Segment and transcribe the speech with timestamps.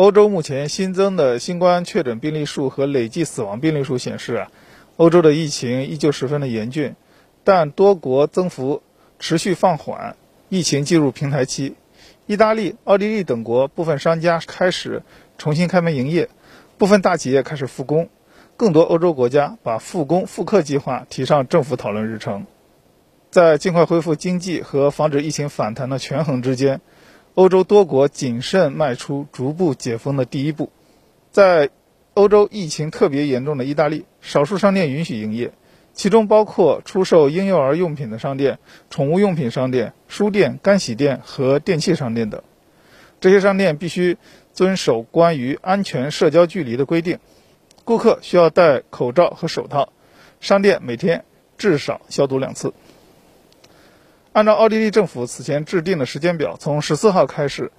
[0.00, 4.50] 欧洲目前新增的新冠确诊病例数和累计死亡病例数显示啊，
[4.96, 6.94] 欧洲的疫情依旧十分的严峻，
[7.44, 8.82] 但多国增幅
[9.18, 10.16] 持续放缓，
[10.48, 11.74] 疫情进入平台期。
[12.24, 15.02] 意大利、奥地利等国部分商家开始
[15.36, 16.30] 重新开门营业，
[16.78, 18.08] 部分大企业开始复工，
[18.56, 22.46] 更多欧洲国家把复工复课计划提上政府讨论日程。
[23.30, 26.80] 在尽快恢复经济和防止疫情反弹的权衡之间。
[27.34, 30.70] 欧洲多国谨慎迈出逐步解封的第一步，
[31.30, 31.70] 在
[32.14, 35.52] 欧洲疫情特别严重的意大利，少数商店允许营业，
[35.94, 38.58] 其中包括出售婴幼儿用品的商店、
[38.90, 42.42] 宠物用品商店、书店、干洗店和电器商店等。
[43.20, 44.18] 这些商店必须
[44.52, 47.20] 遵守关于安全社交距离的规定，
[47.84, 49.92] 顾客需要戴口罩和手套，
[50.40, 51.24] 商店每天
[51.56, 52.74] 至少消毒两次。
[54.40, 57.72] 按照奥地利政府此前制定的时间表，从十四号开始，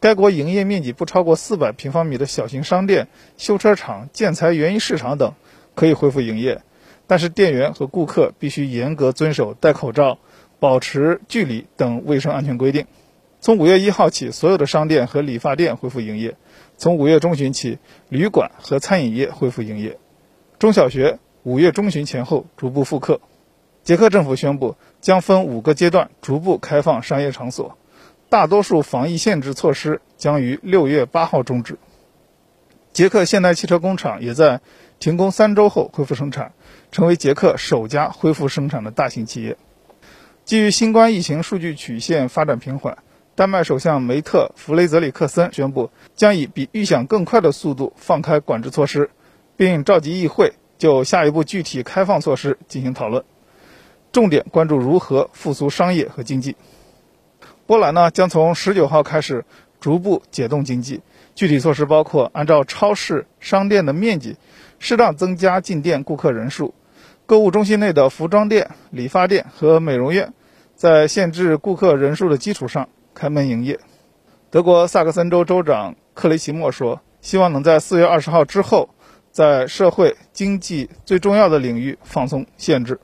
[0.00, 5.34] 该国营业面积不超过四百平方米的小型商店、修车厂、建材园艺市场等
[5.76, 6.62] 可以恢复营业，
[7.06, 10.18] 但是店员和顾客必须严格遵守戴口罩、
[10.58, 12.86] 保持距离等卫生安全规定。
[13.38, 16.32] 从五月一号起，所有的商店和理发店恢复营业；
[16.76, 17.78] 从五月中旬起，
[18.08, 19.92] 旅馆和餐饮业恢复营业；
[20.58, 23.20] 中小学五月中旬前后逐步复课。
[23.88, 27.78] 捷克政府宣布将分五个阶段逐步开放商业场所，
[28.28, 31.78] 大多数防疫限制措施将于六月八号终止。
[32.92, 34.60] 捷克现代汽车工厂也在
[34.98, 36.52] 停工三周后恢复生产，
[36.92, 39.56] 成为捷克首家恢复生产的大型企业。
[40.44, 42.98] 基于新冠疫情数据曲线发展平缓，
[43.34, 49.08] 丹麦首相梅特弗雷泽里克森宣布将以比预想更快的速度放开管制措施，
[49.56, 53.24] 并召集议会就下一步具体开放措施进行讨论。
[54.12, 56.56] 重点关注如何复苏商业和经济。
[57.66, 59.44] 波兰呢将从十九号开始
[59.80, 61.02] 逐步解冻经济，
[61.34, 64.36] 具体措施包括按照超市、商店的面积，
[64.78, 66.72] 适当增加进店顾客人数；
[67.26, 70.32] 购物中心内的服装店、理发店和美容院，
[70.74, 73.78] 在限制顾客人数的基础上开门营业。
[74.50, 78.88] 德国萨克森州州长克雷奇莫说：“希望能在四月二十号之后，
[79.30, 82.98] 在社会经济最重要的领域放松限制。”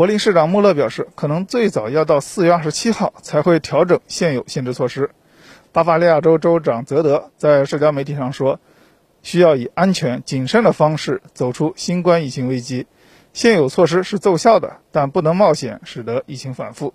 [0.00, 5.10] 柏林市长穆勒表示，可能最早要到四月二十七号才会调整现有限制措施。
[5.72, 8.60] 巴伐利亚州州长泽德在社交媒体上说，
[9.20, 12.86] 需要以安全谨慎的方式走出新冠疫情危机。
[13.34, 16.94] 现有措施是奏效的，但不能冒险使得疫情反复。